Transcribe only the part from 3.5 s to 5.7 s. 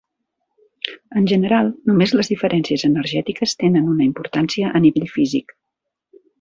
tenen una importància a nivell físic.